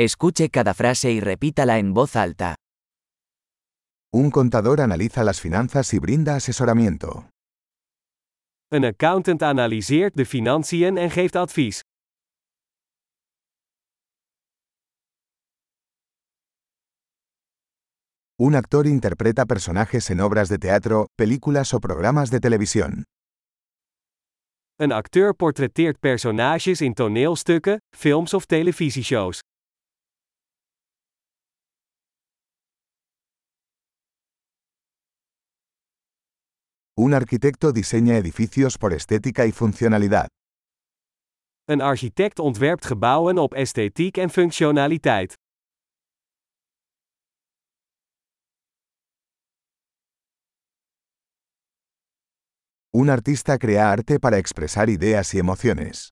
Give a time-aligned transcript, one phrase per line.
[0.00, 2.54] Escuche cada frase y repítala en voz alta.
[4.12, 7.28] Un contador analiza las finanzas y brinda asesoramiento.
[8.70, 11.82] Een accountant analyseert de financiën en geeft advies.
[18.36, 23.02] Un actor interpreta personajes en obras de teatro, películas o programas de televisión.
[24.76, 29.40] Een acteur portretteert personages in toneelstukken, films of televisieshows.
[37.08, 40.26] Un arquitecto diseña edificios por estética y funcionalidad.
[41.64, 45.34] Een architect ontwerpt gebouwen op esthetiek en functionaliteit.
[52.90, 56.08] Un artista crea arte para expresar ideas y emociones.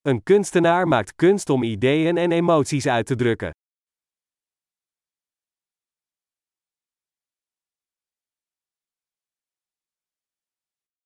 [0.00, 3.50] Een kunstenaar maakt kunst om ideeën en emoties uit te drukken.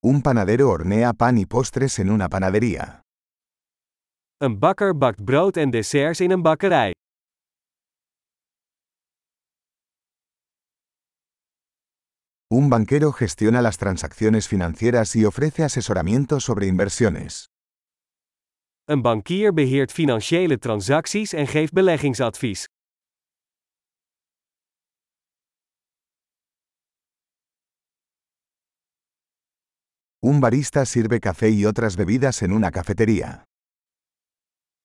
[0.03, 3.01] Un panadero hornea pan y postres en una panadería.
[4.37, 6.91] Een bakker bakt brood en desserts in een bakkerij.
[12.47, 17.47] Un banquero gestiona las transacciones financieras y ofrece asesoramiento sobre inversiones.
[18.85, 22.65] Een bankier beheert financiële transacties en geeft beleggingsadvies.
[30.27, 33.45] Un barista sirve café y otras bebidas en una cafetería.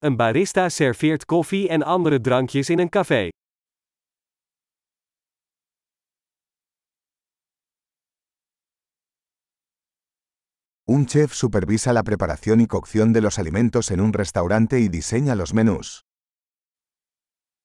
[0.00, 3.28] Een barista serveert koffie en andere drankjes in een café.
[10.84, 15.34] Un chef supervisa la preparación y cocción de los alimentos en un restaurante y diseña
[15.34, 16.02] los menús.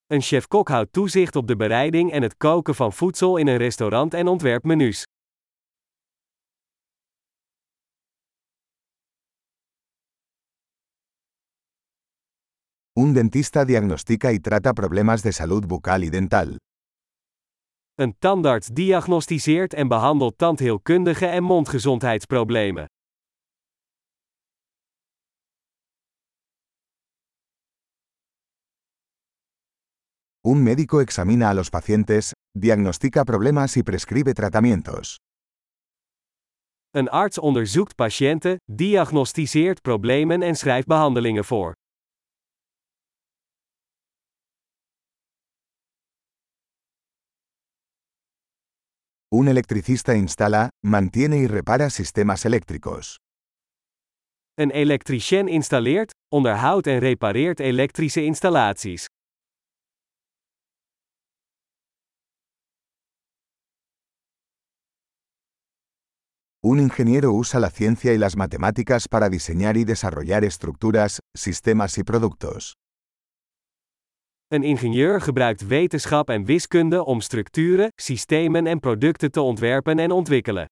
[0.08, 4.14] Een chef-kok houdt toezicht op de bereiding en het koken van voedsel in een restaurant
[4.14, 5.06] en ontwerpt menus.
[13.08, 16.58] Un dentista diagnostica y trata problemas de salud bucal y dental.
[17.96, 22.86] Een tandarts diagnosticeert en behandelt tandheelkundige en mondgezondheidsproblemen.
[30.42, 35.16] Un médico examina a los pacientes, diagnostica problemas y prescribe tratamientos.
[36.92, 41.77] Een arts onderzoekt patiënten, diagnosticeert problemen en schrijft behandelingen voor.
[49.40, 53.18] Un electricista instala, mantiene y repara sistemas eléctricos.
[54.56, 59.06] Een elektricien installeert, onderhoudt en repareert elektrische installaties.
[66.64, 72.04] Un ingeniero usa la ciencia y las matemáticas para diseñar y desarrollar estructuras, sistemas y
[72.04, 72.74] productos.
[74.50, 80.66] Een ingenieur gebruikt wetenschap en wiskunde om structuren, systemen en producten te ontwerpen en ontwikkelen.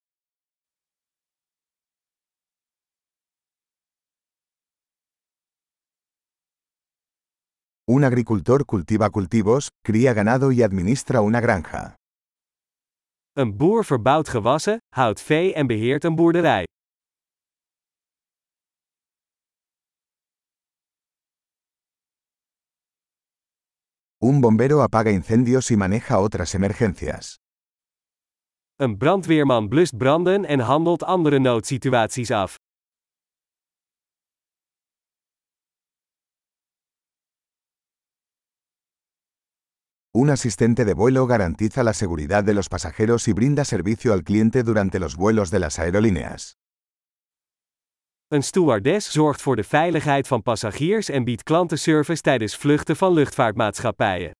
[7.91, 11.93] Un agricultor cultiva cultivos, cría ganado y administra una granja.
[13.33, 16.63] Een boer verbouwt gewassen, houdt vee en beheert een boerderij.
[24.29, 27.39] Un bombero apaga incendios y maneja otras emergencias.
[28.75, 32.57] Een brandweerman blust branden en handelt andere noodsituaties af.
[40.11, 44.63] Un asistente de vuelo garantiza la seguridad de los pasajeros y brinda servicio al cliente
[44.63, 46.57] durante los vuelos de las aerolíneas.
[48.35, 54.31] Een stewardess zorgt voor de veiligheid van passagiers en biedt klantenservice tijdens vluchten van luchtvaartmaatschappijen.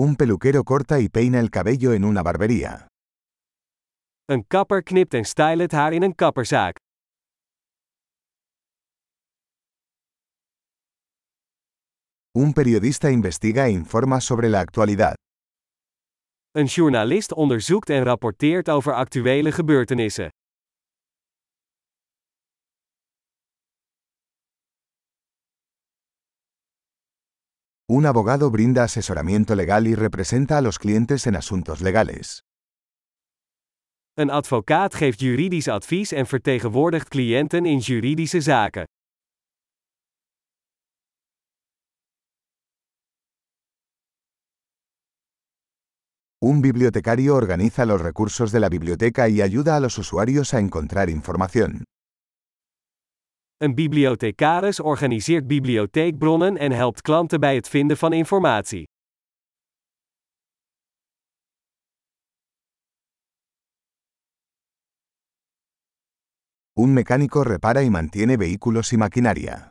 [0.00, 2.86] Un peluquero corta y peina el cabello en una barbería.
[4.24, 6.76] Een kapper knipt en stylt het haar in een kapperzaak.
[12.32, 15.27] Un periodista investiga e informa sobre la actualidad.
[16.50, 20.28] Een journalist onderzoekt en rapporteert over actuele gebeurtenissen.
[27.86, 32.42] Un abogado brinda asesoramiento legal y representa a los clientes en asuntos legales.
[34.14, 38.84] Een advocaat geeft juridisch advies en vertegenwoordigt cliënten in juridische zaken.
[46.40, 51.10] Un bibliotecario organiza los recursos de la biblioteca y ayuda a los usuarios a encontrar
[51.10, 51.82] información.
[53.56, 58.84] Een bibliothecaris organiseert bibliotheekbronnen en helpt klanten bij het vinden van informatie.
[66.74, 69.70] Un mecánico repara y mantiene vehículos y maquinaria.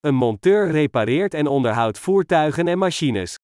[0.00, 3.36] Een monteur repareert en onderhoudt voertuigen en machines.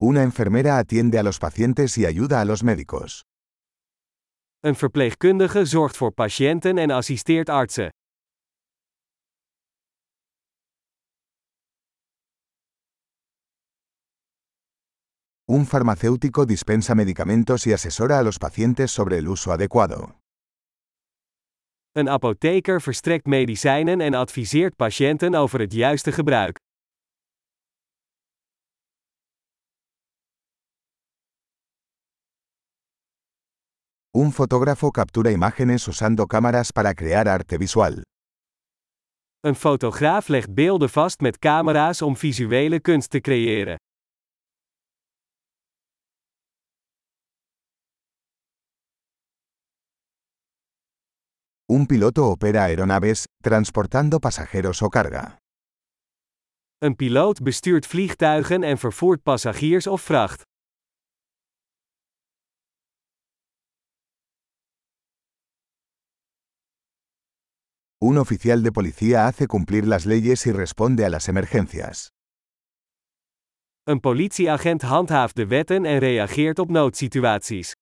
[0.00, 3.24] Una enfermera atiende a los pacientes y ayuda a los médicos.
[4.60, 7.88] Een verpleegkundige zorgt voor patiënten en assisteert artsen.
[15.44, 20.20] Un farmacéutico dispensa medicamentos y asesora a los pacientes sobre el uso adecuado.
[21.92, 26.58] Een apotheker verstrekt medicijnen en adviseert patiënten over het juiste gebruik.
[34.18, 38.02] Un fotógrafo captura imágenes usando cámaras para crear arte visual.
[39.40, 43.76] Een fotograaf legt beelden vast met camera's om visuele kunst te creëren.
[51.72, 55.36] Un piloto opera aeronaves, transportando pasajeros o carga.
[56.78, 60.42] Een piloot bestuurt vliegtuigen en vervoert passagiers of vracht.
[68.10, 72.08] Un oficial de policía hace cumplir las leyes y responde a las emergencias.
[73.84, 77.72] Een politieagent handhaaft de wetten en reageert op noodsituaties.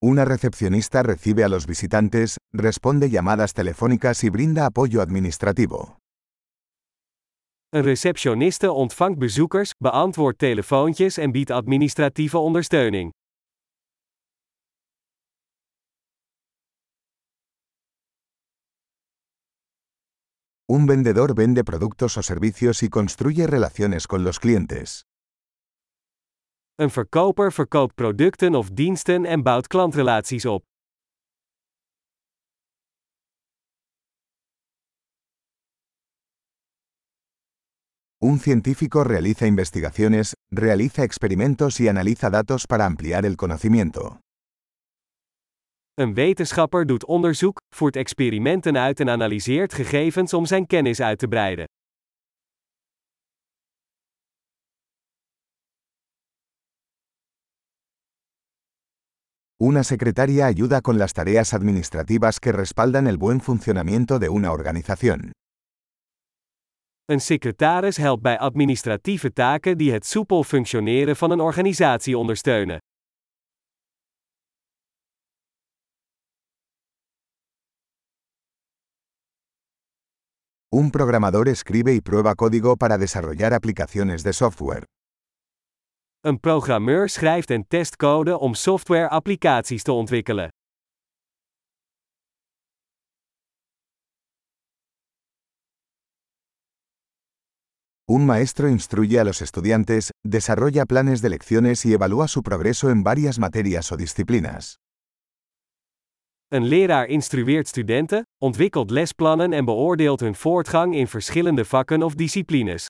[0.00, 5.97] Una recepcionista recibe a los visitantes, responde llamadas telefónicas y brinda apoyo administrativo.
[7.70, 13.12] Een receptioniste ontvangt bezoekers, beantwoordt telefoontjes en biedt administratieve ondersteuning.
[20.66, 25.02] Un vendedor vende productos o servicios y construye relaciones con los clientes.
[26.74, 30.67] Een verkoper verkoopt producten of diensten en bouwt klantrelaties op.
[38.20, 44.18] Un científico realiza investigaciones, realiza experimentos y analiza datos para ampliar el conocimiento.
[45.94, 51.28] Een wetenschapper doet onderzoek, voert experimenten uit en analyseert gegevens om zijn kennis uit te
[51.28, 51.66] breiden.
[59.60, 65.30] Una secretaria ayuda con las tareas administrativas que respaldan el buen funcionamiento de una organización.
[67.10, 72.78] Een secretaris helpt bij administratieve taken die het soepel functioneren van een organisatie ondersteunen.
[80.68, 84.82] Un programador escribe y prueba código para desarrollar aplicaciones de software.
[86.20, 90.48] Een programmeur schrijft en test code om software-applicaties te ontwikkelen.
[98.10, 103.02] Un maestro instruye a los estudiantes, desarrolla planes de lecciones y evalúa su progreso en
[103.02, 104.78] varias materias o disciplinas.
[106.48, 112.86] Een leraar instrueert studenten, ontwikkelt lesplannen en beoordeelt hun voortgang in verschillende vakken of disciplines.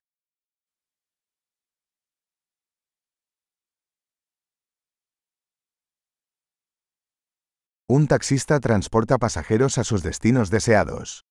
[7.87, 11.28] Un taxista transporta pasajeros a sus destinos deseados.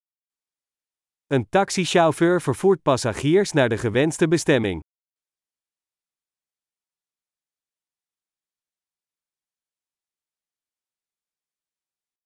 [1.29, 4.81] Een taxichauffeur vervoert passagiers naar de gewenste bestemming.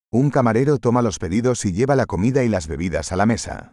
[0.09, 3.71] Un camarero toma los pedidos y lleva la comida y las bebidas a la mesa.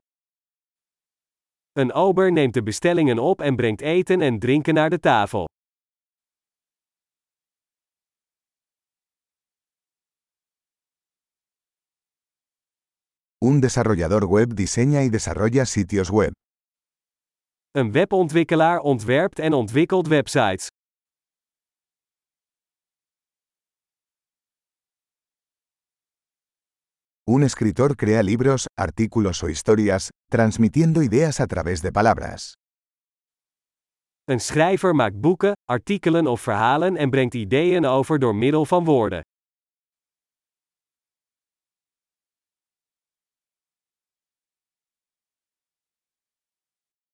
[1.72, 5.47] Een ober neemt de bestellingen op en brengt eten en drinken naar de tafel.
[13.58, 16.32] Un desarrollador web diseña y desarrolla sitios web.
[17.70, 20.66] Een webontwikkelaar ontwerpt en ontwikkelt websites.
[27.24, 32.52] Un escritor crea libros, artículos o historias, transmitiendo ideas a través de palabras.
[34.24, 39.20] Een schrijver maakt boeken, artikelen of verhalen en brengt ideeën over door middel van woorden.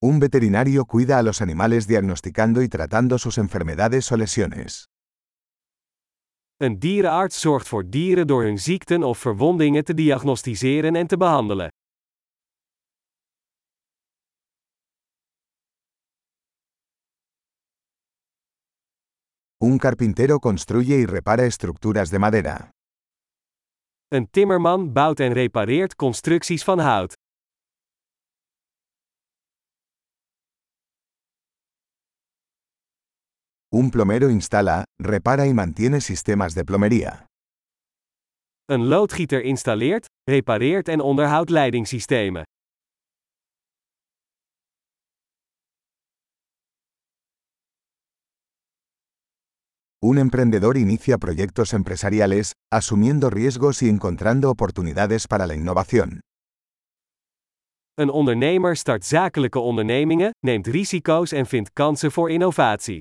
[0.07, 4.85] Un veterinario cuida a los animales diagnosticando y tratando sus enfermedades o lesiones.
[6.57, 11.69] Een dierenarts zorgt voor dieren door hun ziekten of verwondingen te diagnosticeren en te behandelen.
[19.59, 22.71] Un carpintero construye y repara estructuras de madera.
[24.09, 27.23] Een timmerman bouwt en repareert constructies van hout.
[33.77, 37.27] Un plomero instala, repara y mantiene sistemas de plomería.
[38.67, 42.43] Een loodgieter installeert, repareert en onderhoudt leidingssystemen.
[49.99, 56.21] Un emprendedor inicia proyectos empresariales, asumiendo riesgos y encontrando oportunidades para la innovación.
[57.95, 63.01] Een ondernemer start zakelijke ondernemingen, neemt risico's en vindt kansen voor innovatie.